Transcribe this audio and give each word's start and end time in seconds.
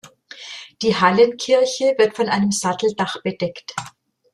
Die 0.81 0.95
Hallenkirche 0.95 1.93
wird 1.95 2.15
von 2.15 2.27
einem 2.27 2.51
Satteldach 2.51 3.21
bedeckt. 3.21 3.75